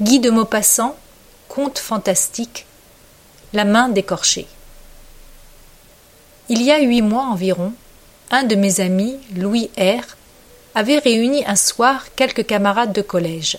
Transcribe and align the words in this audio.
Guy 0.00 0.18
de 0.18 0.30
Maupassant, 0.30 0.96
conte 1.46 1.78
fantastique, 1.78 2.64
La 3.52 3.66
main 3.66 3.90
décorchée. 3.90 4.46
Il 6.48 6.62
y 6.62 6.72
a 6.72 6.80
huit 6.80 7.02
mois 7.02 7.24
environ, 7.24 7.74
un 8.30 8.44
de 8.44 8.54
mes 8.54 8.80
amis, 8.80 9.18
Louis 9.36 9.68
R., 9.76 10.16
avait 10.74 11.00
réuni 11.00 11.44
un 11.44 11.54
soir 11.54 12.14
quelques 12.16 12.46
camarades 12.46 12.94
de 12.94 13.02
collège. 13.02 13.58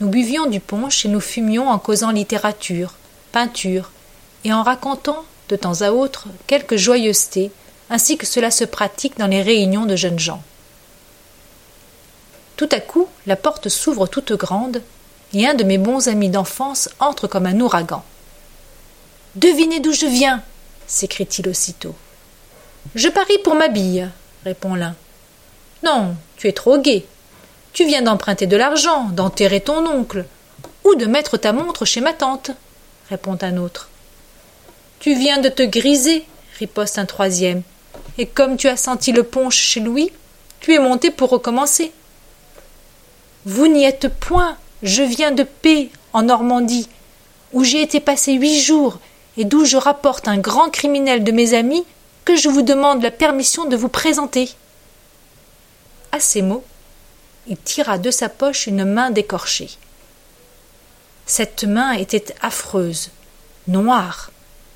Nous 0.00 0.08
buvions 0.08 0.46
du 0.46 0.60
punch 0.60 1.06
et 1.06 1.08
nous 1.08 1.18
fumions 1.20 1.68
en 1.68 1.80
causant 1.80 2.12
littérature, 2.12 2.94
peinture, 3.32 3.90
et 4.44 4.52
en 4.52 4.62
racontant, 4.62 5.24
de 5.48 5.56
temps 5.56 5.80
à 5.80 5.90
autre, 5.90 6.28
quelques 6.46 6.76
joyeusetés, 6.76 7.50
ainsi 7.90 8.16
que 8.16 8.26
cela 8.26 8.52
se 8.52 8.62
pratique 8.62 9.18
dans 9.18 9.26
les 9.26 9.42
réunions 9.42 9.86
de 9.86 9.96
jeunes 9.96 10.20
gens. 10.20 10.44
Tout 12.54 12.68
à 12.70 12.78
coup, 12.78 13.08
la 13.26 13.34
porte 13.34 13.68
s'ouvre 13.68 14.06
toute 14.06 14.34
grande, 14.34 14.82
et 15.34 15.46
un 15.46 15.54
de 15.54 15.64
mes 15.64 15.78
bons 15.78 16.08
amis 16.08 16.28
d'enfance 16.28 16.88
entre 16.98 17.26
comme 17.26 17.46
un 17.46 17.60
ouragan. 17.60 18.04
Devinez 19.34 19.80
d'où 19.80 19.92
je 19.92 20.06
viens 20.06 20.42
s'écrie-t-il 20.92 21.48
aussitôt. 21.48 21.94
Je 22.94 23.08
parie 23.08 23.38
pour 23.38 23.54
ma 23.54 23.68
bille, 23.68 24.08
répond 24.44 24.74
l'un. 24.74 24.94
Non, 25.82 26.16
tu 26.36 26.48
es 26.48 26.52
trop 26.52 26.78
gai. 26.78 27.06
Tu 27.72 27.86
viens 27.86 28.02
d'emprunter 28.02 28.46
de 28.46 28.56
l'argent, 28.56 29.04
d'enterrer 29.04 29.60
ton 29.60 29.86
oncle, 29.86 30.26
ou 30.84 30.94
de 30.94 31.06
mettre 31.06 31.38
ta 31.38 31.52
montre 31.52 31.84
chez 31.84 32.00
ma 32.00 32.12
tante, 32.12 32.50
répond 33.08 33.38
un 33.40 33.56
autre. 33.56 33.88
Tu 35.00 35.14
viens 35.14 35.38
de 35.38 35.48
te 35.48 35.62
griser, 35.62 36.26
riposte 36.58 36.98
un 36.98 37.06
troisième, 37.06 37.62
et 38.18 38.26
comme 38.26 38.56
tu 38.56 38.68
as 38.68 38.76
senti 38.76 39.12
le 39.12 39.22
punch 39.22 39.56
chez 39.56 39.80
Louis, 39.80 40.12
tu 40.60 40.74
es 40.74 40.78
monté 40.78 41.10
pour 41.10 41.30
recommencer. 41.30 41.92
Vous 43.46 43.66
n'y 43.66 43.84
êtes 43.84 44.08
point, 44.08 44.56
je 44.82 45.02
viens 45.02 45.30
de 45.30 45.44
P, 45.44 45.90
en 46.12 46.22
Normandie, 46.22 46.88
où 47.52 47.64
j'ai 47.64 47.82
été 47.82 48.00
passé 48.00 48.34
huit 48.34 48.60
jours, 48.60 48.98
et 49.36 49.44
d'où 49.44 49.64
je 49.64 49.76
rapporte 49.76 50.28
un 50.28 50.38
grand 50.38 50.70
criminel 50.70 51.24
de 51.24 51.32
mes 51.32 51.54
amis 51.54 51.84
que 52.24 52.36
je 52.36 52.48
vous 52.48 52.62
demande 52.62 53.02
la 53.02 53.10
permission 53.10 53.64
de 53.64 53.76
vous 53.76 53.88
présenter. 53.88 54.50
À 56.10 56.20
ces 56.20 56.42
mots, 56.42 56.64
il 57.46 57.56
tira 57.56 57.98
de 57.98 58.10
sa 58.10 58.28
poche 58.28 58.66
une 58.66 58.84
main 58.84 59.10
décorchée. 59.10 59.70
Cette 61.26 61.64
main 61.64 61.92
était 61.92 62.34
affreuse, 62.40 63.10
noire, 63.68 64.30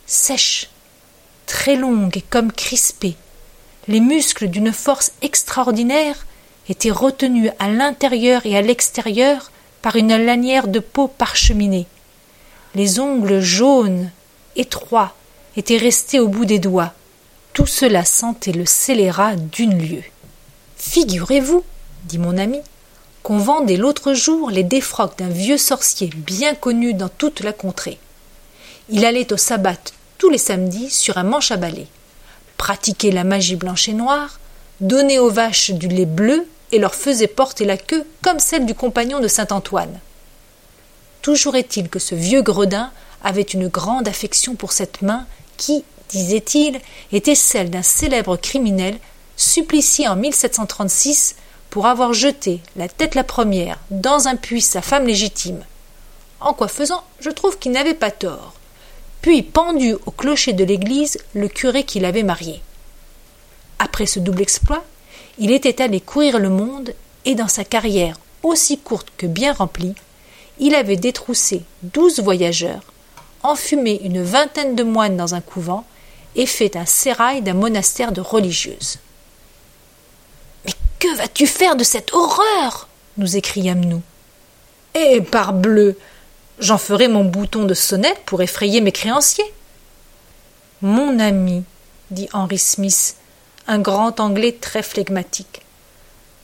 sèche, 0.07 0.71
très 1.47 1.77
longue 1.77 2.17
et 2.17 2.23
comme 2.23 2.53
crispée. 2.53 3.17
Les 3.89 4.01
muscles 4.01 4.49
d'une 4.49 4.73
force 4.73 5.13
extraordinaire 5.23 6.27
étaient 6.69 6.91
retenus 6.91 7.51
à 7.59 7.69
l'intérieur 7.69 8.47
et 8.47 8.57
à 8.57 8.63
l'extérieur 8.63 9.51
par 9.87 9.95
une 9.95 10.17
lanière 10.17 10.67
de 10.67 10.81
peau 10.81 11.07
parcheminée. 11.07 11.87
Les 12.75 12.99
ongles 12.99 13.39
jaunes, 13.39 14.11
étroits, 14.57 15.15
étaient 15.57 15.77
restés 15.77 16.19
au 16.19 16.27
bout 16.27 16.45
des 16.45 16.59
doigts. 16.59 16.93
Tout 17.53 17.67
cela 17.67 18.05
sentait 18.05 18.51
le 18.51 18.67
scélérat 18.67 19.37
d'une 19.37 19.79
lieue. 19.79 20.03
Figurez-vous, 20.77 21.63
dit 22.03 22.19
mon 22.19 22.37
ami, 22.37 22.59
qu'on 23.23 23.39
vendait 23.39 23.77
l'autre 23.77 24.13
jour 24.13 24.51
les 24.51 24.65
défroques 24.65 25.19
d'un 25.19 25.29
vieux 25.29 25.57
sorcier 25.57 26.11
bien 26.17 26.57
connu 26.57 26.93
dans 26.93 27.09
toute 27.09 27.39
la 27.43 27.53
contrée. 27.53 28.01
Il 28.89 29.05
allait 29.05 29.33
au 29.33 29.37
sabbat 29.37 29.79
tous 30.19 30.31
les 30.31 30.39
samedis 30.39 30.91
sur 30.91 31.17
un 31.17 31.23
manche 31.23 31.53
à 31.53 31.57
balai, 31.57 31.87
pratiquait 32.57 33.13
la 33.13 33.23
magie 33.23 33.55
blanche 33.55 33.89
et 33.89 33.95
noire, 33.95 34.41
donnait 34.81 35.21
aux 35.21 35.31
vaches 35.31 35.71
du 35.71 35.87
lait 35.87 36.07
bleu 36.07 36.45
et 36.73 36.79
leur 36.79 36.95
faisait 36.95 37.27
porter 37.27 37.65
la 37.65 37.77
queue 37.77 38.07
comme 38.23 38.39
celle 38.39 38.67
du 38.67 38.75
compagnon 38.75 39.21
de 39.21 39.29
saint 39.29 39.47
Antoine. 39.51 40.01
Toujours 41.23 41.57
est-il 41.57 41.89
que 41.89 41.99
ce 41.99 42.15
vieux 42.15 42.43
gredin 42.43 42.91
avait 43.23 43.43
une 43.43 43.69
grande 43.69 44.09
affection 44.09 44.55
pour 44.55 44.73
cette 44.73 45.03
main 45.03 45.27
qui, 45.57 45.85
disait-il, 46.09 46.81
était 47.13 47.35
celle 47.35 47.71
d'un 47.71 47.83
célèbre 47.83 48.37
criminel 48.37 48.99
supplicié 49.37 50.09
en 50.09 50.17
1736 50.17 51.37
pour 51.71 51.87
avoir 51.87 52.13
jeté 52.13 52.61
la 52.77 52.89
tête 52.89 53.15
la 53.15 53.25
première 53.25 53.79
dans 53.91 54.29
un 54.29 54.37
puits 54.37 54.63
sa 54.63 54.83
femme 54.83 55.07
légitime. 55.07 55.65
En 56.41 56.55
quoi 56.55 56.69
faisant, 56.69 57.03
je 57.21 57.31
trouve 57.31 57.59
qu'il 57.59 57.73
n'avait 57.73 57.95
pas 57.95 58.11
tort. 58.11 58.55
Puis 59.21 59.43
pendu 59.43 59.95
au 60.07 60.11
clocher 60.11 60.53
de 60.53 60.65
l'église 60.65 61.19
le 61.35 61.49
curé 61.49 61.85
qui 61.85 61.99
l'avait 61.99 62.23
marié. 62.23 62.63
Après 63.79 64.07
ce 64.07 64.21
double 64.21 64.43
exploit, 64.43 64.85
il 65.39 65.51
était 65.53 65.83
allé 65.83 66.01
courir 66.01 66.39
le 66.39 66.49
monde 66.49 66.95
et 67.25 67.35
dans 67.35 67.49
sa 67.49 67.65
carrière 67.65 68.19
aussi 68.43 68.79
courte 68.79 69.09
que 69.17 69.27
bien 69.27 69.53
remplie, 69.53 69.95
il 70.59 70.75
avait 70.75 70.97
détroussé 70.97 71.63
douze 71.83 72.21
voyageurs, 72.21 72.83
enfumé 73.43 74.01
une 74.05 74.23
vingtaine 74.23 74.75
de 74.75 74.83
moines 74.83 75.17
dans 75.17 75.35
un 75.35 75.41
couvent 75.41 75.85
et 76.35 76.47
fait 76.47 76.77
un 76.77 76.87
sérail 76.87 77.43
d'un 77.43 77.55
monastère 77.55 78.13
de 78.13 78.21
religieuses. 78.21 78.99
Que 80.99 81.15
vas-tu 81.17 81.47
faire 81.47 81.77
de 81.77 81.85
cette 81.85 82.13
horreur? 82.15 82.89
nous 83.19 83.37
écriâmes-nous. 83.37 84.03
Eh, 84.95 85.21
parbleu 85.21 85.97
J'en 86.59 86.79
ferai 86.79 87.09
mon 87.09 87.25
bouton 87.25 87.65
de 87.65 87.75
sonnette 87.75 88.21
pour 88.25 88.41
effrayer 88.41 88.81
mes 88.81 88.93
créanciers. 88.93 89.53
Mon 90.81 91.19
ami, 91.19 91.65
dit 92.11 92.29
Henry 92.33 92.57
Smith, 92.57 93.17
un 93.67 93.79
grand 93.79 94.21
anglais 94.21 94.57
très 94.61 94.83
flegmatique, 94.83 95.63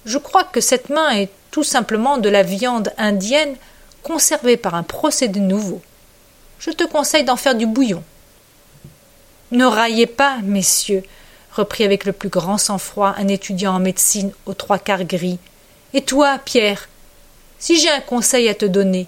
je 0.05 0.19
crois 0.19 0.44
que 0.44 0.60
cette 0.60 0.91
main 0.91 1.10
est 1.10 1.31
tout 1.50 1.62
simplement 1.62 2.19
de 2.19 2.28
la 2.28 2.43
viande 2.43 2.93
indienne 2.99 3.55
conservée 4.03 4.56
par 4.56 4.75
un 4.75 4.83
procédé 4.83 5.38
nouveau. 5.38 5.81
Je 6.59 6.71
te 6.71 6.84
conseille 6.84 7.25
d'en 7.25 7.37
faire 7.37 7.55
du 7.55 7.66
bouillon. 7.66 8.03
Ne 9.53 9.65
raillez 9.65 10.06
pas, 10.06 10.38
messieurs, 10.43 11.05
reprit 11.53 11.84
avec 11.84 12.05
le 12.05 12.12
plus 12.12 12.31
grand 12.31 12.59
sang-froid 12.59 13.15
un 13.16 13.28
étudiant 13.28 13.75
en 13.75 13.78
médecine 13.78 14.33
aux 14.47 14.54
trois 14.54 14.78
quarts 14.78 15.04
gris. 15.04 15.39
Et 15.94 16.03
toi, 16.03 16.39
Pierre, 16.44 16.89
si 17.59 17.78
j'ai 17.78 17.91
un 17.91 18.00
conseil 18.00 18.49
à 18.49 18.54
te 18.54 18.65
donner, 18.65 19.06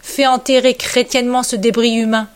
fais 0.00 0.26
enterrer 0.26 0.74
chrétiennement 0.74 1.42
ce 1.42 1.56
débris 1.56 1.94
humain, 1.94 2.28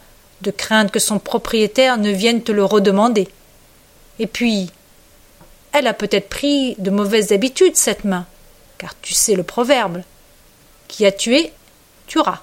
de 0.42 0.50
crainte 0.50 0.92
que 0.92 0.98
son 0.98 1.18
propriétaire 1.18 1.96
ne 1.96 2.10
vienne 2.10 2.42
te 2.42 2.52
le 2.52 2.64
redemander. 2.64 3.26
Et 4.18 4.26
puis, 4.26 4.70
elle 5.78 5.86
a 5.86 5.94
peut-être 5.94 6.28
pris 6.28 6.74
de 6.78 6.90
mauvaises 6.90 7.32
habitudes, 7.32 7.76
cette 7.76 8.04
main, 8.04 8.26
car 8.78 8.94
tu 9.00 9.14
sais 9.14 9.34
le 9.34 9.42
proverbe. 9.42 10.02
Qui 10.88 11.04
a 11.04 11.12
tué, 11.12 11.52
tuera. 12.06 12.42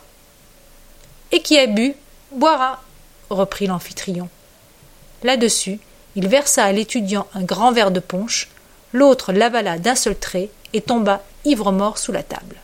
Et 1.32 1.42
qui 1.42 1.58
a 1.58 1.66
bu, 1.68 1.96
boira, 2.32 2.82
reprit 3.30 3.68
l'amphitryon. 3.68 4.30
Là-dessus, 5.24 5.80
il 6.16 6.28
versa 6.28 6.64
à 6.64 6.72
l'étudiant 6.72 7.28
un 7.34 7.44
grand 7.44 7.72
verre 7.72 7.92
de 7.92 8.00
punch, 8.00 8.50
l'autre 8.92 9.34
l'avala 9.34 9.80
d'un 9.80 9.96
seul 9.96 10.16
trait 10.16 10.50
et 10.74 10.82
tomba 10.82 11.24
ivre-mort 11.46 11.98
sous 11.98 12.12
la 12.12 12.24
table. 12.24 12.58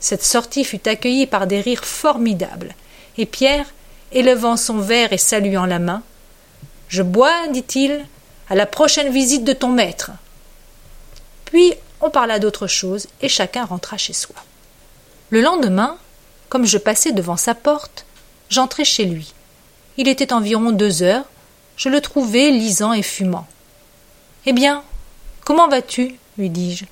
Cette 0.00 0.24
sortie 0.24 0.64
fut 0.64 0.88
accueillie 0.88 1.26
par 1.26 1.46
des 1.46 1.60
rires 1.60 1.84
formidables, 1.84 2.74
et 3.16 3.26
Pierre, 3.26 3.66
élevant 4.12 4.56
son 4.56 4.78
verre 4.78 5.12
et 5.12 5.18
saluant 5.18 5.66
la 5.66 5.78
main, 5.78 6.02
Je 6.88 7.02
bois, 7.02 7.46
dit-il, 7.48 8.04
à 8.50 8.56
la 8.56 8.66
prochaine 8.66 9.12
visite 9.12 9.44
de 9.44 9.52
ton 9.52 9.68
maître. 9.68 10.10
Puis 11.46 11.72
on 12.00 12.10
parla 12.10 12.38
d'autre 12.38 12.66
chose, 12.66 13.06
et 13.22 13.28
chacun 13.28 13.64
rentra 13.64 13.96
chez 13.96 14.12
soi. 14.12 14.36
Le 15.30 15.40
lendemain, 15.40 15.96
comme 16.48 16.66
je 16.66 16.78
passais 16.78 17.12
devant 17.12 17.36
sa 17.36 17.54
porte, 17.54 18.04
j'entrai 18.48 18.84
chez 18.84 19.04
lui. 19.04 19.32
Il 19.96 20.08
était 20.08 20.32
environ 20.32 20.72
deux 20.72 21.02
heures, 21.02 21.24
je 21.76 21.88
le 21.88 22.00
trouvai 22.00 22.50
lisant 22.50 22.92
et 22.92 23.02
fumant. 23.02 23.46
Eh 24.46 24.52
bien, 24.52 24.82
comment 25.44 25.68
vas-tu? 25.68 26.16
lui 26.36 26.50
dis-je. 26.50 26.86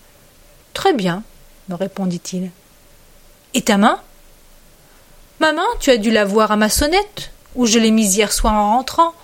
Très 0.75 0.93
bien, 0.93 1.25
me 1.69 1.75
répondit-il. 1.75 2.51
Et 3.55 3.63
ta 3.63 3.79
main 3.79 4.01
Ma 5.41 5.53
main, 5.53 5.67
tu 5.81 5.91
as 5.91 5.97
dû 5.97 6.11
la 6.11 6.25
voir 6.25 6.53
à 6.53 6.57
ma 6.57 6.69
sonnette, 6.69 7.31
où 7.55 7.67
je 7.67 7.79
l'ai 7.79 7.91
mise 7.91 8.17
hier 8.17 8.33
soir 8.33 8.55
en 8.55 8.77
rentrant. 8.77 9.15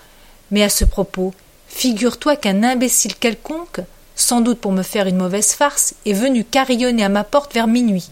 Mais 0.50 0.62
à 0.62 0.68
ce 0.68 0.84
propos, 0.84 1.34
figure-toi 1.74 2.36
qu'un 2.36 2.62
imbécile 2.62 3.16
quelconque, 3.16 3.80
sans 4.14 4.40
doute 4.40 4.60
pour 4.60 4.72
me 4.72 4.84
faire 4.84 5.06
une 5.06 5.16
mauvaise 5.16 5.52
farce, 5.52 5.94
est 6.06 6.12
venu 6.12 6.44
carillonner 6.44 7.04
à 7.04 7.08
ma 7.08 7.24
porte 7.24 7.52
vers 7.52 7.66
minuit. 7.66 8.10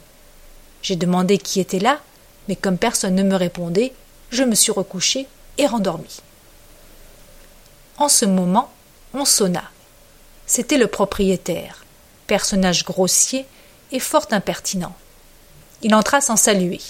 J'ai 0.82 0.96
demandé 0.96 1.38
qui 1.38 1.60
était 1.60 1.78
là, 1.78 2.00
mais 2.48 2.56
comme 2.56 2.76
personne 2.76 3.14
ne 3.14 3.22
me 3.22 3.36
répondait, 3.36 3.92
je 4.30 4.42
me 4.42 4.56
suis 4.56 4.72
recouché 4.72 5.28
et 5.58 5.66
rendormi. 5.66 6.20
En 7.98 8.08
ce 8.08 8.24
moment, 8.24 8.70
on 9.14 9.24
sonna. 9.24 9.62
C'était 10.44 10.78
le 10.78 10.88
propriétaire, 10.88 11.84
personnage 12.26 12.84
grossier 12.84 13.46
et 13.92 14.00
fort 14.00 14.26
impertinent. 14.32 14.94
Il 15.82 15.94
entra 15.94 16.20
sans 16.20 16.36
saluer. 16.36 16.80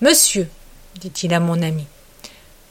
Monsieur, 0.00 0.48
dit-il 1.00 1.32
à 1.32 1.40
mon 1.40 1.62
ami, 1.62 1.86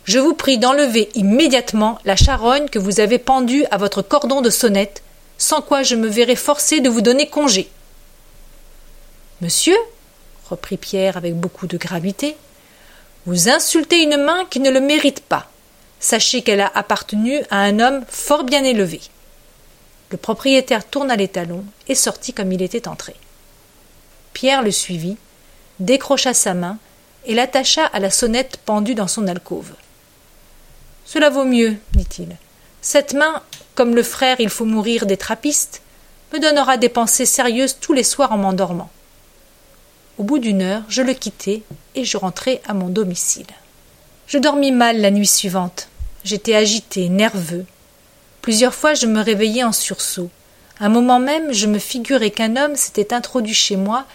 je 0.06 0.20
vous 0.20 0.34
prie 0.34 0.58
d'enlever 0.58 1.10
immédiatement 1.16 1.98
la 2.04 2.16
charogne 2.16 2.68
que 2.68 2.80
vous 2.80 3.00
avez 3.00 3.20
pendue 3.20 3.66
à 3.72 3.78
votre 3.78 4.02
cordon 4.02 4.42
de 4.42 4.50
sonnette, 4.50 5.02
sans 5.38 5.62
quoi 5.62 5.84
je 5.84 5.96
me 5.96 6.08
verrai 6.08 6.36
forcé 6.36 6.82
de 6.82 6.90
vous 6.90 7.02
donner 7.02 7.28
congé. 7.28 7.70
Monsieur, 9.42 9.78
reprit 10.50 10.78
Pierre 10.78 11.18
avec 11.18 11.36
beaucoup 11.36 11.68
de 11.68 11.78
gravité, 11.78 12.36
vous 13.26 13.50
insultez 13.50 14.04
une 14.04 14.18
main 14.18 14.46
qui 14.50 14.60
ne 14.60 14.70
le 14.70 14.82
mérite 14.82 15.22
pas. 15.22 15.50
Sachez 16.00 16.42
qu'elle 16.42 16.60
a 16.60 16.72
appartenu 16.76 17.40
à 17.50 17.60
un 17.60 17.80
homme 17.80 18.04
fort 18.10 18.44
bien 18.44 18.66
élevé. 18.66 19.00
Le 20.12 20.18
propriétaire 20.18 20.86
tourna 20.86 21.16
les 21.16 21.30
talons 21.30 21.64
et 21.88 21.96
sortit 21.96 22.34
comme 22.34 22.52
il 22.52 22.62
était 22.62 22.90
entré. 22.90 23.16
Pierre 24.34 24.62
le 24.62 24.72
suivit, 24.72 25.16
décrocha 25.80 26.34
sa 26.34 26.54
main 26.54 26.78
et 27.26 27.34
l'attacha 27.34 27.86
à 27.86 28.00
la 28.00 28.12
sonnette 28.12 28.58
pendue 28.66 28.96
dans 28.96 29.08
son 29.08 29.28
alcôve. 29.28 29.72
Cela 31.14 31.30
vaut 31.30 31.46
mieux, 31.46 31.76
dit-il. 31.94 32.38
Cette 32.82 33.14
main, 33.14 33.44
comme 33.76 33.96
le 33.96 34.02
frère 34.02 34.38
il 34.40 34.50
faut 34.50 34.66
mourir 34.66 35.06
des 35.06 35.16
trappistes, 35.16 35.84
me 36.34 36.40
donnera 36.40 36.78
des 36.78 36.90
pensées 36.90 37.28
sérieuses 37.28 37.78
tous 37.80 37.94
les 37.94 38.02
soirs 38.02 38.32
en 38.32 38.38
m'endormant. 38.38 38.90
Au 40.18 40.24
bout 40.24 40.40
d'une 40.40 40.64
heure, 40.64 40.82
je 40.90 41.04
le 41.04 41.14
quittai 41.14 41.62
et 41.94 42.04
je 42.04 42.18
rentrai 42.18 42.64
à 42.66 42.74
mon 42.74 42.88
domicile. 42.88 43.46
Je 44.26 44.40
dormis 44.40 44.72
mal 44.72 45.02
la 45.02 45.12
nuit 45.12 45.28
suivante. 45.28 45.88
J'étais 46.24 46.56
agité, 46.56 47.10
nerveux. 47.10 47.68
Plusieurs 48.42 48.74
fois 48.74 48.96
je 48.96 49.06
me 49.06 49.22
réveillai 49.22 49.64
en 49.64 49.72
sursaut. 49.72 50.32
Un 50.80 50.90
moment 50.90 51.20
même, 51.20 51.54
je 51.54 51.68
me 51.68 51.78
figurais 51.78 52.32
qu'un 52.32 52.56
homme 52.58 52.76
s'était 52.76 53.14
introduit 53.14 53.54
chez 53.54 53.76
moi 53.76 54.06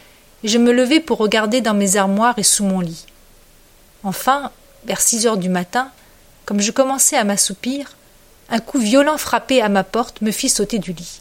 et 0.43 0.49
je 0.49 0.59
me 0.59 0.73
levai 0.73 0.99
pour 0.99 1.19
regarder 1.19 1.61
dans 1.61 1.75
mes 1.75 1.95
armoires 1.95 2.41
et 2.41 2.43
sous 2.43 2.65
mon 2.65 2.81
lit. 2.81 3.07
Enfin, 4.03 4.51
vers 4.85 5.01
six 5.01 5.29
heures 5.29 5.37
du 5.37 5.49
matin, 5.49 5.93
comme 6.49 6.63
je 6.63 6.73
commençais 6.73 7.19
à 7.19 7.25
m'assoupir, 7.25 7.95
un 8.49 8.61
coup 8.61 8.79
violent 8.79 9.19
frappé 9.19 9.61
à 9.61 9.69
ma 9.69 9.85
porte 9.85 10.23
me 10.23 10.31
fit 10.31 10.49
sauter 10.49 10.79
du 10.79 10.95
lit. 10.95 11.21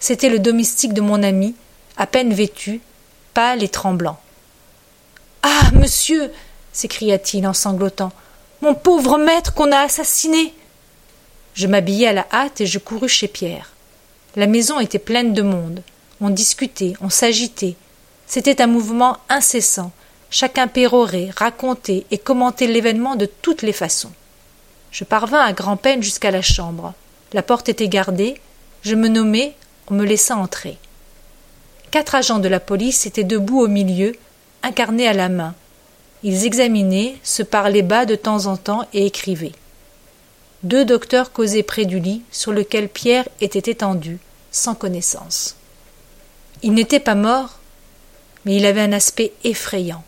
C'était 0.00 0.28
le 0.28 0.40
domestique 0.40 0.92
de 0.92 1.00
mon 1.00 1.22
ami, 1.22 1.54
à 1.96 2.08
peine 2.08 2.34
vêtu, 2.34 2.80
pâle 3.32 3.62
et 3.62 3.68
tremblant. 3.68 4.18
Ah. 5.44 5.70
Monsieur. 5.74 6.32
s'écria 6.72 7.16
t-il 7.16 7.46
en 7.46 7.52
sanglotant. 7.52 8.10
Mon 8.60 8.74
pauvre 8.74 9.18
maître 9.18 9.54
qu'on 9.54 9.70
a 9.70 9.78
assassiné. 9.78 10.52
Je 11.54 11.68
m'habillai 11.68 12.08
à 12.08 12.12
la 12.12 12.26
hâte 12.32 12.60
et 12.60 12.66
je 12.66 12.80
courus 12.80 13.12
chez 13.12 13.28
Pierre. 13.28 13.70
La 14.34 14.48
maison 14.48 14.80
était 14.80 14.98
pleine 14.98 15.32
de 15.32 15.42
monde. 15.42 15.84
On 16.20 16.30
discutait, 16.30 16.94
on 17.00 17.08
s'agitait. 17.08 17.76
C'était 18.26 18.60
un 18.60 18.66
mouvement 18.66 19.18
incessant. 19.28 19.92
Chacun 20.28 20.66
pérorait, 20.66 21.30
racontait 21.36 22.04
et 22.10 22.18
commentait 22.18 22.66
l'événement 22.66 23.14
de 23.14 23.26
toutes 23.26 23.62
les 23.62 23.72
façons. 23.72 24.10
Je 24.94 25.02
parvins 25.02 25.40
à 25.40 25.52
grand-peine 25.52 26.04
jusqu'à 26.04 26.30
la 26.30 26.40
chambre. 26.40 26.94
La 27.32 27.42
porte 27.42 27.68
était 27.68 27.88
gardée. 27.88 28.40
Je 28.82 28.94
me 28.94 29.08
nommai, 29.08 29.56
on 29.88 29.94
me 29.94 30.04
laissa 30.04 30.36
entrer. 30.36 30.78
Quatre 31.90 32.14
agents 32.14 32.38
de 32.38 32.46
la 32.46 32.60
police 32.60 33.04
étaient 33.04 33.24
debout 33.24 33.60
au 33.60 33.66
milieu, 33.66 34.14
incarnés 34.62 35.08
à 35.08 35.12
la 35.12 35.28
main. 35.28 35.56
Ils 36.22 36.46
examinaient, 36.46 37.16
se 37.24 37.42
parlaient 37.42 37.82
bas 37.82 38.06
de 38.06 38.14
temps 38.14 38.46
en 38.46 38.56
temps 38.56 38.86
et 38.92 39.04
écrivaient. 39.04 39.56
Deux 40.62 40.84
docteurs 40.84 41.32
causaient 41.32 41.64
près 41.64 41.86
du 41.86 41.98
lit 41.98 42.22
sur 42.30 42.52
lequel 42.52 42.88
Pierre 42.88 43.28
était 43.40 43.72
étendu, 43.72 44.18
sans 44.52 44.76
connaissance. 44.76 45.56
Il 46.62 46.72
n'était 46.72 47.00
pas 47.00 47.16
mort, 47.16 47.58
mais 48.44 48.54
il 48.54 48.64
avait 48.64 48.80
un 48.80 48.92
aspect 48.92 49.32
effrayant. 49.42 50.04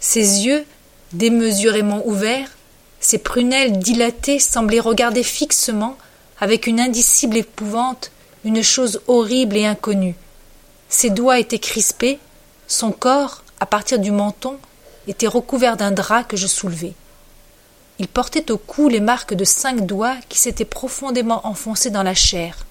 Ses 0.00 0.44
yeux, 0.44 0.66
démesurément 1.14 2.06
ouverts, 2.06 2.57
ses 3.08 3.16
prunelles 3.16 3.78
dilatées 3.78 4.38
semblaient 4.38 4.80
regarder 4.80 5.22
fixement, 5.22 5.96
avec 6.40 6.66
une 6.66 6.78
indicible 6.78 7.38
épouvante, 7.38 8.10
une 8.44 8.62
chose 8.62 9.00
horrible 9.06 9.56
et 9.56 9.64
inconnue, 9.64 10.14
ses 10.90 11.08
doigts 11.08 11.38
étaient 11.38 11.58
crispés, 11.58 12.18
son 12.66 12.92
corps, 12.92 13.44
à 13.60 13.64
partir 13.64 13.98
du 13.98 14.10
menton, 14.10 14.58
était 15.06 15.26
recouvert 15.26 15.78
d'un 15.78 15.90
drap 15.90 16.24
que 16.24 16.36
je 16.36 16.46
soulevai. 16.46 16.92
Il 17.98 18.08
portait 18.08 18.50
au 18.50 18.58
cou 18.58 18.90
les 18.90 19.00
marques 19.00 19.32
de 19.32 19.44
cinq 19.44 19.86
doigts 19.86 20.16
qui 20.28 20.38
s'étaient 20.38 20.66
profondément 20.66 21.46
enfoncés 21.46 21.88
dans 21.88 22.02
la 22.02 22.14
chair. 22.14 22.66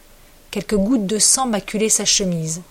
Quelques 0.51 0.77
gouttes 0.77 1.07
de 1.07 1.17
sang 1.17 1.47
maculaient 1.47 1.89
sa 1.89 2.05
chemise. 2.05 2.61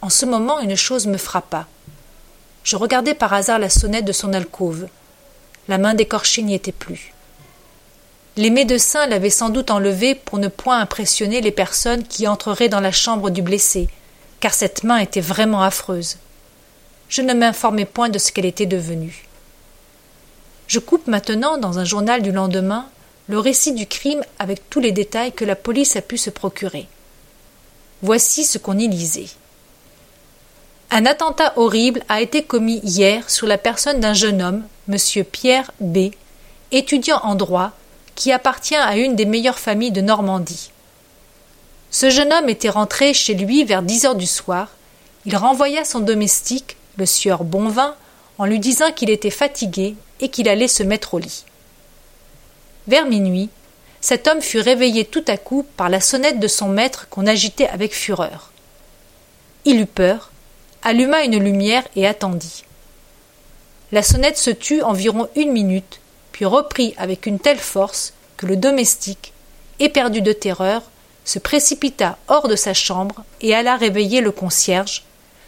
En 0.00 0.08
ce 0.08 0.24
moment, 0.24 0.60
une 0.60 0.76
chose 0.76 1.08
me 1.08 1.18
frappa. 1.18 1.66
Je 2.64 2.76
regardai 2.76 3.12
par 3.12 3.34
hasard 3.34 3.58
la 3.58 3.68
sonnette 3.68 4.06
de 4.06 4.12
son 4.12 4.32
alcôve. 4.32 4.88
La 5.68 5.78
main 5.78 5.94
d'écorché 5.94 6.42
n'y 6.42 6.54
était 6.54 6.72
plus. 6.72 7.12
Les 8.36 8.50
médecins 8.50 9.06
l'avaient 9.06 9.30
sans 9.30 9.50
doute 9.50 9.70
enlevée 9.70 10.14
pour 10.14 10.38
ne 10.38 10.48
point 10.48 10.80
impressionner 10.80 11.40
les 11.40 11.50
personnes 11.50 12.04
qui 12.04 12.26
entreraient 12.26 12.68
dans 12.68 12.80
la 12.80 12.92
chambre 12.92 13.30
du 13.30 13.42
blessé, 13.42 13.88
car 14.40 14.54
cette 14.54 14.82
main 14.82 14.98
était 14.98 15.20
vraiment 15.20 15.62
affreuse. 15.62 16.16
Je 17.08 17.20
ne 17.20 17.34
m'informais 17.34 17.84
point 17.84 18.08
de 18.08 18.18
ce 18.18 18.32
qu'elle 18.32 18.46
était 18.46 18.66
devenue. 18.66 19.26
Je 20.68 20.78
coupe 20.78 21.06
maintenant, 21.06 21.58
dans 21.58 21.78
un 21.78 21.84
journal 21.84 22.22
du 22.22 22.32
lendemain, 22.32 22.86
le 23.28 23.38
récit 23.38 23.72
du 23.72 23.86
crime 23.86 24.22
avec 24.38 24.70
tous 24.70 24.80
les 24.80 24.92
détails 24.92 25.32
que 25.32 25.44
la 25.44 25.56
police 25.56 25.96
a 25.96 26.02
pu 26.02 26.16
se 26.16 26.30
procurer. 26.30 26.86
Voici 28.02 28.44
ce 28.44 28.58
qu'on 28.58 28.78
y 28.78 28.88
lisait. 28.88 29.28
Un 30.90 31.04
attentat 31.04 31.52
horrible 31.56 32.02
a 32.08 32.20
été 32.22 32.42
commis 32.42 32.80
hier 32.84 33.28
sur 33.28 33.46
la 33.46 33.58
personne 33.58 34.00
d'un 34.00 34.14
jeune 34.14 34.40
homme, 34.40 34.62
M. 34.88 35.24
Pierre 35.24 35.70
B., 35.80 36.10
étudiant 36.72 37.20
en 37.22 37.34
droit, 37.34 37.72
qui 38.14 38.32
appartient 38.32 38.76
à 38.76 38.96
une 38.96 39.16
des 39.16 39.26
meilleures 39.26 39.58
familles 39.58 39.92
de 39.92 40.00
Normandie. 40.00 40.70
Ce 41.90 42.10
jeune 42.10 42.32
homme 42.32 42.48
était 42.48 42.68
rentré 42.68 43.14
chez 43.14 43.34
lui 43.34 43.64
vers 43.64 43.82
dix 43.82 44.04
heures 44.04 44.14
du 44.14 44.26
soir. 44.26 44.68
Il 45.24 45.36
renvoya 45.36 45.84
son 45.84 46.00
domestique, 46.00 46.76
le 46.96 47.06
sieur 47.06 47.44
Bonvin, 47.44 47.94
en 48.38 48.46
lui 48.46 48.58
disant 48.58 48.92
qu'il 48.92 49.10
était 49.10 49.30
fatigué 49.30 49.94
et 50.20 50.28
qu'il 50.28 50.48
allait 50.48 50.68
se 50.68 50.82
mettre 50.82 51.14
au 51.14 51.18
lit. 51.18 51.44
Vers 52.86 53.06
minuit, 53.06 53.50
cet 54.00 54.28
homme 54.28 54.40
fut 54.40 54.60
réveillé 54.60 55.04
tout 55.04 55.24
à 55.26 55.36
coup 55.36 55.66
par 55.76 55.88
la 55.88 56.00
sonnette 56.00 56.40
de 56.40 56.48
son 56.48 56.68
maître 56.68 57.08
qu'on 57.08 57.26
agitait 57.26 57.68
avec 57.68 57.94
fureur. 57.94 58.52
Il 59.64 59.80
eut 59.80 59.86
peur, 59.86 60.30
alluma 60.82 61.24
une 61.24 61.42
lumière 61.42 61.84
et 61.96 62.06
attendit. 62.06 62.64
La 63.90 64.02
sonnette 64.02 64.36
se 64.36 64.50
tut 64.50 64.82
environ 64.82 65.28
une 65.34 65.50
minute, 65.50 66.00
puis 66.32 66.44
reprit 66.44 66.94
avec 66.98 67.24
une 67.24 67.38
telle 67.38 67.58
force 67.58 68.12
que 68.36 68.44
le 68.44 68.56
domestique, 68.56 69.32
éperdu 69.80 70.20
de 70.20 70.32
terreur, 70.32 70.82
se 71.24 71.38
précipita 71.38 72.18
hors 72.28 72.48
de 72.48 72.56
sa 72.56 72.74
chambre 72.74 73.24
et 73.40 73.54
alla 73.54 73.76
réveiller 73.76 74.20
le 74.20 74.30
concierge. 74.30 75.04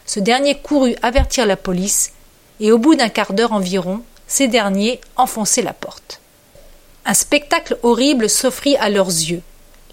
Ce 0.07 0.21
dernier 0.21 0.55
courut 0.55 0.97
avertir 1.03 1.45
la 1.45 1.57
police, 1.57 2.13
et 2.61 2.73
au 2.73 2.79
bout 2.79 2.95
d'un 2.95 3.11
quart 3.11 3.35
d'heure 3.35 3.53
environ, 3.53 4.03
ces 4.27 4.49
derniers 4.49 5.01
enfonçaient 5.17 5.63
la 5.63 5.75
porte. 5.75 6.21
Un 7.05 7.15
spectacle 7.15 7.79
horrible 7.83 8.31
s'offrit 8.31 8.77
à 8.77 8.89
leurs 8.89 9.09
yeux. 9.09 9.43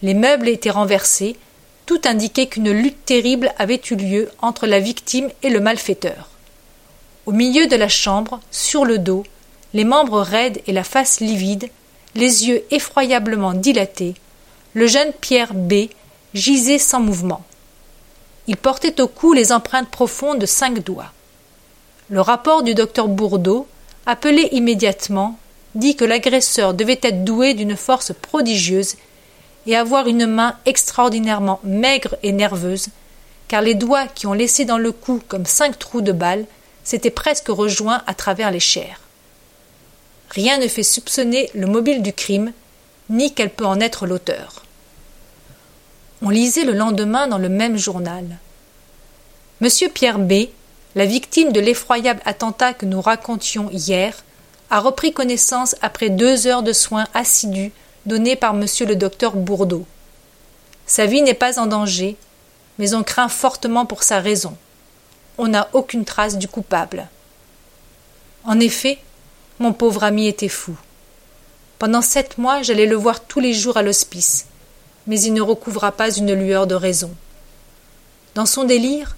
Les 0.02 0.14
meubles 0.14 0.48
étaient 0.48 0.70
renversés, 0.70 1.36
tout 1.86 2.02
indiquait 2.06 2.48
qu'une 2.48 2.72
lutte 2.72 3.06
terrible 3.06 3.54
avait 3.58 3.82
eu 3.90 3.96
lieu 3.96 4.32
entre 4.42 4.68
la 4.68 4.80
victime 4.80 5.30
et 5.44 5.50
le 5.50 5.60
malfaiteur. 5.60 6.30
Au 7.28 7.34
milieu 7.34 7.68
de 7.68 7.76
la 7.76 7.90
chambre, 7.90 8.40
sur 8.52 8.86
le 8.86 9.00
dos, 9.00 9.26
les 9.74 9.84
membres 9.84 10.22
raides 10.22 10.62
et 10.66 10.72
la 10.72 10.86
face 10.86 11.20
livide, 11.20 11.68
les 12.16 12.48
yeux 12.48 12.64
effroyablement 12.72 13.54
dilatés, 13.54 14.16
le 14.74 14.88
jeune 14.88 15.12
Pierre 15.12 15.54
B. 15.54 15.90
gisait 16.34 16.78
sans 16.78 17.02
mouvement. 17.02 17.44
Il 18.48 18.56
portait 18.56 19.02
au 19.02 19.10
cou 19.10 19.34
les 19.34 19.52
empreintes 19.52 19.90
profondes 19.90 20.40
de 20.40 20.46
cinq 20.46 20.80
doigts. 20.80 21.12
Le 22.08 22.22
rapport 22.22 22.64
du 22.64 22.74
docteur 22.74 23.10
Bourdeau, 23.10 23.68
appelé 24.06 24.48
immédiatement, 24.54 25.38
dit 25.76 25.98
que 25.98 26.06
l'agresseur 26.06 26.74
devait 26.74 27.02
être 27.04 27.26
doué 27.26 27.56
d'une 27.56 27.76
force 27.76 28.14
prodigieuse 28.14 28.96
et 29.66 29.76
avoir 29.76 30.08
une 30.08 30.28
main 30.28 30.56
extraordinairement 30.66 31.60
maigre 31.66 32.16
et 32.24 32.32
nerveuse, 32.32 32.88
car 33.50 33.62
les 33.62 33.76
doigts 33.76 34.08
qui 34.08 34.28
ont 34.28 34.34
laissé 34.34 34.64
dans 34.64 34.78
le 34.78 34.94
cou 34.94 35.22
comme 35.28 35.46
cinq 35.46 35.78
trous 35.78 36.00
de 36.00 36.14
balles 36.14 36.46
s'étaient 36.88 37.12
presque 37.12 37.50
rejoints 37.50 38.02
à 38.08 38.14
travers 38.14 38.50
les 38.50 38.62
chairs. 38.62 39.02
Rien 40.30 40.58
ne 40.58 40.70
fait 40.70 40.84
soupçonner 40.84 41.50
le 41.54 41.68
mobile 41.68 42.02
du 42.02 42.14
crime, 42.14 42.54
ni 43.10 43.34
qu'elle 43.34 43.50
peut 43.50 43.66
en 43.66 43.82
être 43.82 44.08
l'auteur. 44.08 44.64
On 46.22 46.30
lisait 46.30 46.64
le 46.64 46.72
lendemain 46.72 47.28
dans 47.28 47.40
le 47.40 47.50
même 47.50 47.76
journal. 47.76 48.38
Monsieur 49.60 49.90
Pierre 49.90 50.18
B., 50.18 50.46
la 50.96 51.06
victime 51.06 51.52
de 51.52 51.60
l'effroyable 51.60 52.22
attentat 52.24 52.74
que 52.74 52.86
nous 52.86 53.02
racontions 53.02 53.70
hier, 53.70 54.24
a 54.70 54.80
repris 54.80 55.12
connaissance 55.12 55.76
après 55.82 56.10
deux 56.10 56.48
heures 56.48 56.64
de 56.64 56.72
soins 56.72 57.08
assidus 57.14 57.74
donnés 58.06 58.38
par 58.38 58.54
monsieur 58.54 58.86
le 58.86 58.96
docteur 58.96 59.36
Bourdeau. 59.36 59.86
Sa 60.86 61.06
vie 61.06 61.22
n'est 61.22 61.34
pas 61.34 61.60
en 61.60 61.68
danger, 61.68 62.16
mais 62.78 62.94
on 62.94 63.04
craint 63.04 63.28
fortement 63.28 63.86
pour 63.86 64.04
sa 64.04 64.22
raison. 64.22 64.56
On 65.38 65.48
n'a 65.48 65.70
aucune 65.74 66.06
trace 66.06 66.38
du 66.38 66.48
coupable. 66.48 67.08
En 68.44 68.60
effet, 68.60 69.00
mon 69.60 69.74
pauvre 69.74 70.04
ami 70.04 70.28
était 70.28 70.48
fou. 70.48 70.76
Pendant 71.80 72.02
sept 72.02 72.38
mois, 72.38 72.62
j'allais 72.62 72.86
le 72.86 72.96
voir 72.96 73.20
tous 73.20 73.40
les 73.40 73.54
jours 73.54 73.78
à 73.78 73.84
l'hospice 73.84 74.48
mais 75.08 75.22
il 75.22 75.34
ne 75.34 75.42
recouvra 75.42 75.94
pas 75.94 76.12
une 76.12 76.34
lueur 76.34 76.68
de 76.68 76.76
raison. 76.76 77.12
Dans 78.36 78.46
son 78.46 78.66
délire, 78.66 79.16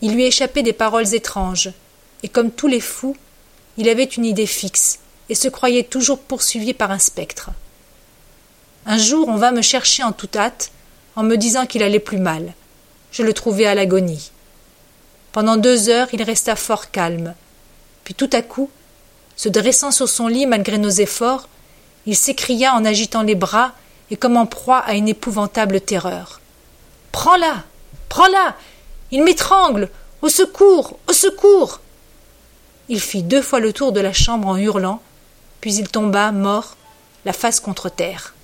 Il 0.00 0.14
lui 0.14 0.26
échappait 0.26 0.62
des 0.62 0.72
paroles 0.72 1.12
étranges, 1.12 1.72
et 2.22 2.28
comme 2.28 2.52
tous 2.52 2.68
les 2.68 2.80
fous, 2.80 3.16
il 3.78 3.88
avait 3.88 4.04
une 4.04 4.24
idée 4.24 4.46
fixe, 4.46 5.00
et 5.28 5.34
se 5.34 5.48
croyait 5.48 5.82
toujours 5.82 6.20
poursuivi 6.20 6.72
par 6.72 6.92
un 6.92 7.00
spectre. 7.00 7.50
Un 8.86 8.96
jour 8.96 9.26
on 9.26 9.34
vint 9.34 9.50
me 9.50 9.60
chercher 9.60 10.04
en 10.04 10.12
toute 10.12 10.36
hâte, 10.36 10.70
en 11.16 11.24
me 11.24 11.36
disant 11.36 11.66
qu'il 11.66 11.82
allait 11.82 11.98
plus 11.98 12.18
mal. 12.18 12.54
Je 13.10 13.24
le 13.24 13.32
trouvai 13.32 13.66
à 13.66 13.74
l'agonie. 13.74 14.30
Pendant 15.32 15.56
deux 15.56 15.88
heures 15.88 16.08
il 16.12 16.22
resta 16.22 16.56
fort 16.56 16.90
calme. 16.90 17.34
Puis 18.04 18.14
tout 18.14 18.30
à 18.32 18.42
coup, 18.42 18.70
se 19.36 19.48
dressant 19.48 19.90
sur 19.90 20.08
son 20.08 20.28
lit 20.28 20.46
malgré 20.46 20.78
nos 20.78 20.88
efforts, 20.88 21.48
il 22.06 22.16
s'écria 22.16 22.74
en 22.74 22.84
agitant 22.84 23.22
les 23.22 23.34
bras 23.34 23.72
et 24.10 24.16
comme 24.16 24.36
en 24.36 24.46
proie 24.46 24.78
à 24.78 24.94
une 24.94 25.08
épouvantable 25.08 25.80
terreur. 25.80 26.40
Prends-la. 27.12 27.64
Prends-la. 28.08 28.56
Il 29.10 29.22
m'étrangle. 29.22 29.90
Au 30.22 30.28
secours. 30.28 30.98
Au 31.06 31.12
secours. 31.12 31.80
Il 32.88 33.00
fit 33.00 33.22
deux 33.22 33.42
fois 33.42 33.60
le 33.60 33.72
tour 33.72 33.92
de 33.92 34.00
la 34.00 34.12
chambre 34.12 34.48
en 34.48 34.56
hurlant, 34.56 35.02
puis 35.60 35.74
il 35.74 35.88
tomba, 35.88 36.32
mort, 36.32 36.76
la 37.26 37.34
face 37.34 37.60
contre 37.60 37.90
terre. 37.90 38.34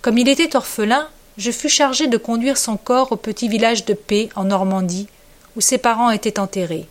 Comme 0.00 0.16
il 0.16 0.28
était 0.28 0.56
orphelin, 0.56 1.08
je 1.38 1.50
fus 1.50 1.68
chargé 1.68 2.06
de 2.06 2.16
conduire 2.16 2.58
son 2.58 2.76
corps 2.76 3.12
au 3.12 3.16
petit 3.16 3.48
village 3.48 3.84
de 3.84 3.94
P, 3.94 4.28
en 4.34 4.44
Normandie, 4.44 5.08
où 5.56 5.60
ses 5.60 5.78
parents 5.78 6.10
étaient 6.10 6.38
enterrés. 6.38 6.86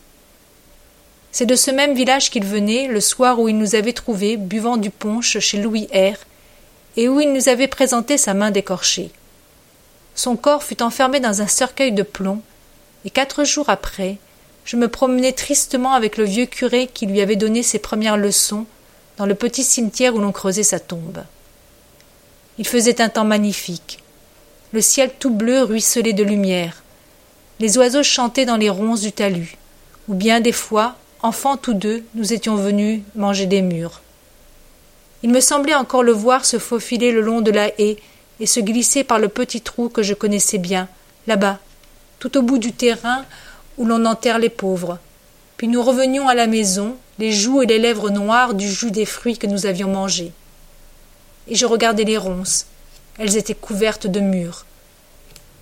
C'est 1.31 1.45
de 1.45 1.55
ce 1.55 1.71
même 1.71 1.93
village 1.93 2.29
qu'il 2.29 2.43
venait, 2.43 2.88
le 2.88 3.00
soir 3.00 3.39
où 3.39 3.48
il 3.48 3.57
nous 3.57 3.75
avait 3.75 3.93
trouvés 3.93 4.38
buvant 4.38 4.77
du 4.77 4.89
punch 4.89 5.39
chez 5.39 5.62
Louis 5.62 5.88
R, 5.93 6.17
et 6.98 7.07
où 7.07 7.21
il 7.21 7.31
nous 7.31 7.48
avait 7.48 7.67
présenté 7.67 8.17
sa 8.17 8.33
main 8.33 8.51
décorchée. 8.51 9.12
Son 10.13 10.36
corps 10.36 10.63
fut 10.63 10.83
enfermé 10.83 11.19
dans 11.19 11.41
un 11.41 11.48
cercueil 11.48 11.93
de 11.93 12.03
plomb, 12.03 12.41
et 13.05 13.10
quatre 13.10 13.45
jours 13.45 13.69
après, 13.69 14.17
je 14.65 14.75
me 14.75 14.89
promenais 14.89 15.31
tristement 15.31 15.93
avec 15.93 16.17
le 16.17 16.25
vieux 16.25 16.45
curé 16.45 16.88
qui 16.88 17.05
lui 17.05 17.21
avait 17.21 17.36
donné 17.36 17.63
ses 17.63 17.79
premières 17.79 18.17
leçons 18.17 18.65
dans 19.17 19.25
le 19.25 19.36
petit 19.36 19.63
cimetière 19.63 20.15
où 20.15 20.19
l'on 20.19 20.31
creusait 20.31 20.63
sa 20.63 20.79
tombe. 20.79 21.24
Il 22.57 22.67
faisait 22.67 23.01
un 23.01 23.10
temps 23.10 23.24
magnifique. 23.24 24.00
Le 24.73 24.79
ciel 24.79 25.11
tout 25.19 25.31
bleu 25.31 25.63
ruisselait 25.63 26.13
de 26.13 26.23
lumière. 26.23 26.81
Les 27.59 27.77
oiseaux 27.77 28.03
chantaient 28.03 28.45
dans 28.45 28.55
les 28.55 28.69
ronces 28.69 29.01
du 29.01 29.11
talus, 29.11 29.57
ou 30.07 30.13
bien 30.13 30.39
des 30.39 30.53
fois, 30.53 30.95
enfants 31.21 31.57
tous 31.57 31.73
deux, 31.73 32.03
nous 32.15 32.31
étions 32.31 32.55
venus 32.55 33.01
manger 33.15 33.47
des 33.47 33.61
mûres. 33.61 34.01
Il 35.23 35.29
me 35.29 35.41
semblait 35.41 35.75
encore 35.75 36.03
le 36.03 36.13
voir 36.13 36.45
se 36.45 36.57
faufiler 36.57 37.11
le 37.11 37.19
long 37.19 37.41
de 37.41 37.51
la 37.51 37.67
haie 37.79 37.97
et 38.39 38.45
se 38.45 38.61
glisser 38.61 39.03
par 39.03 39.19
le 39.19 39.27
petit 39.27 39.59
trou 39.59 39.89
que 39.89 40.03
je 40.03 40.13
connaissais 40.13 40.57
bien, 40.57 40.87
là-bas, 41.27 41.59
tout 42.19 42.37
au 42.37 42.41
bout 42.41 42.57
du 42.57 42.71
terrain 42.71 43.25
où 43.77 43.85
l'on 43.85 44.05
enterre 44.05 44.39
les 44.39 44.49
pauvres. 44.49 44.99
Puis 45.57 45.67
nous 45.67 45.83
revenions 45.83 46.29
à 46.29 46.33
la 46.33 46.47
maison, 46.47 46.95
les 47.19 47.33
joues 47.33 47.61
et 47.61 47.67
les 47.67 47.77
lèvres 47.77 48.09
noires 48.09 48.53
du 48.53 48.69
jus 48.69 48.91
des 48.91 49.05
fruits 49.05 49.37
que 49.37 49.47
nous 49.47 49.65
avions 49.65 49.89
mangés. 49.89 50.31
Et 51.49 51.55
je 51.55 51.65
regardais 51.65 52.05
les 52.05 52.17
ronces. 52.17 52.67
Elles 53.21 53.37
étaient 53.37 53.53
couvertes 53.53 54.07
de 54.07 54.19
mûres. 54.19 54.65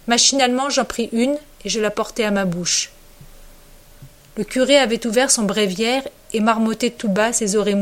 Machinalement, 0.08 0.70
j'en 0.70 0.86
pris 0.86 1.10
une 1.12 1.38
et 1.66 1.70
je 1.70 1.82
la 1.82 1.92
portai 1.92 2.24
à 2.24 2.32
ma 2.32 2.46
bouche. 2.46 2.90
Le 4.38 4.46
curé 4.46 4.78
avait 4.78 5.06
ouvert 5.06 5.30
son 5.30 5.44
bréviaire 5.44 6.08
et 6.32 6.40
marmottait 6.40 6.90
tout 6.90 7.10
bas 7.10 7.34
ses 7.34 7.58
oreilles 7.58 7.76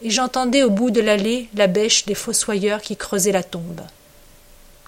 et 0.00 0.10
j'entendais 0.10 0.62
au 0.62 0.70
bout 0.70 0.92
de 0.92 1.00
l'allée 1.00 1.48
la 1.56 1.66
bêche 1.66 2.06
des 2.06 2.14
fossoyeurs 2.14 2.82
qui 2.82 2.96
creusaient 2.96 3.32
la 3.32 3.42
tombe. 3.42 3.80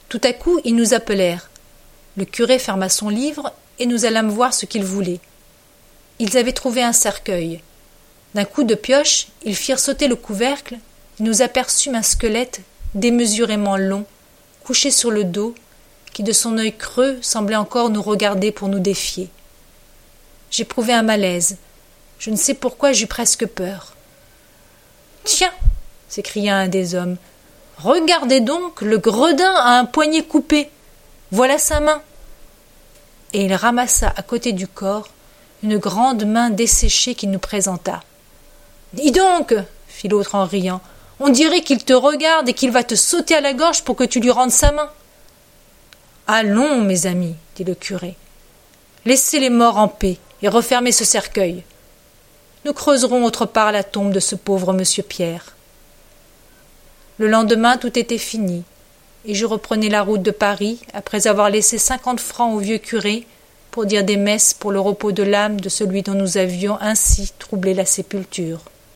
Tout 0.08 0.20
à 0.22 0.32
coup, 0.32 0.60
ils 0.62 0.76
nous 0.76 0.94
appelèrent. 0.94 1.50
Le 2.16 2.26
curé 2.26 2.60
ferma 2.60 2.88
son 2.88 3.08
livre 3.08 3.52
et 3.80 3.86
nous 3.86 4.04
allâmes 4.04 4.30
voir 4.30 4.54
ce 4.54 4.66
qu'ils 4.66 4.84
voulaient. 4.84 5.20
Ils 6.20 6.38
avaient 6.38 6.52
trouvé 6.52 6.80
un 6.80 6.92
cercueil. 6.92 7.60
D'un 8.36 8.44
coup 8.44 8.62
de 8.62 8.76
pioche, 8.76 9.26
ils 9.44 9.56
firent 9.56 9.80
sauter 9.80 10.06
le 10.06 10.14
couvercle 10.14 10.76
et 11.18 11.25
nous 11.25 11.42
aperçûmes 11.42 11.96
un 11.96 12.02
squelette 12.02 12.60
démesurément 12.97 13.76
long, 13.76 14.05
couché 14.65 14.91
sur 14.91 15.11
le 15.11 15.25
dos, 15.25 15.55
qui 16.12 16.23
de 16.23 16.33
son 16.33 16.59
œil 16.59 16.76
creux 16.76 17.19
semblait 17.21 17.57
encore 17.57 17.91
nous 17.91 18.03
regarder 18.03 18.50
pour 18.50 18.69
nous 18.69 18.81
défier. 18.81 19.29
J'éprouvai 20.50 20.95
un 20.95 21.03
malaise. 21.03 21.59
Je 22.19 22.31
ne 22.31 22.37
sais 22.37 22.55
pourquoi 22.55 22.93
j'eus 22.93 23.07
presque 23.07 23.47
peur. 23.47 23.95
Tiens 25.25 25.53
s'écria 26.09 26.57
un 26.57 26.69
des 26.69 26.95
hommes. 26.95 27.17
Regardez 27.79 28.41
donc, 28.41 28.81
le 28.81 28.97
gredin 28.97 29.53
a 29.55 29.79
un 29.79 29.85
poignet 29.85 30.23
coupé. 30.23 30.71
Voilà 31.31 31.59
sa 31.59 31.81
main. 31.81 32.00
Et 33.35 33.45
il 33.45 33.55
ramassa 33.55 34.15
à 34.17 34.23
côté 34.23 34.53
du 34.53 34.67
corps 34.67 35.09
une 35.62 35.76
grande 35.76 36.25
main 36.25 36.49
desséchée 36.49 37.15
qu'il 37.15 37.31
nous 37.31 37.38
présenta. 37.38 38.03
Dis 38.93 39.11
donc, 39.11 39.55
fit 39.88 40.09
l'autre 40.09 40.35
en 40.35 40.47
riant, 40.47 40.81
on 41.20 41.28
dirait 41.28 41.62
qu'il 41.62 41.82
te 41.85 41.92
regarde 41.92 42.49
et 42.49 42.52
qu'il 42.52 42.70
va 42.70 42.85
te 42.85 42.94
sauter 42.94 43.35
à 43.35 43.40
la 43.40 43.54
gorge 43.54 43.82
pour 43.82 43.96
que 43.96 44.04
tu 44.04 44.20
lui 44.20 44.30
rendes 44.30 44.50
sa 44.50 44.73
main. 44.73 44.90
Allons, 46.26 46.82
mes 46.82 47.06
amis, 47.06 47.35
dit 47.54 47.64
le 47.64 47.75
curé. 47.75 48.16
Laissez 49.04 49.38
les 49.38 49.50
morts 49.50 49.78
en 49.78 49.88
paix 49.88 50.18
et 50.42 50.49
refermez 50.49 50.92
ce 50.92 51.04
cercueil. 51.04 51.62
Nous 52.64 52.73
creuserons 52.73 53.25
autre 53.25 53.46
part 53.46 53.73
la 53.73 53.85
tombe 53.85 54.12
de 54.12 54.20
ce 54.20 54.35
pauvre 54.35 54.73
monsieur 54.73 55.02
Pierre. 55.02 55.54
Le 57.18 57.28
lendemain, 57.28 57.78
tout 57.78 57.99
était 57.99 58.18
fini, 58.18 58.64
et 59.25 59.35
je 59.35 59.46
reprenais 59.46 59.88
la 59.88 60.02
route 60.02 60.23
de 60.23 60.30
Paris, 60.30 60.80
après 60.92 61.28
avoir 61.28 61.49
laissé 61.49 61.78
cinquante 61.78 62.20
francs 62.20 62.54
au 62.54 62.58
vieux 62.58 62.78
curé 62.78 63.26
pour 63.70 63.87
dire 63.87 64.04
des 64.04 64.16
messes 64.16 64.52
pour 64.52 64.73
le 64.73 64.80
repos 64.80 65.12
de 65.12 65.23
l'âme 65.23 65.61
de 65.61 65.68
celui 65.68 66.02
dont 66.02 66.14
nous 66.14 66.38
avions 66.38 66.76
ainsi 66.80 67.32
troublé 67.38 67.73
la 67.73 67.85
sépulture. 67.85 68.61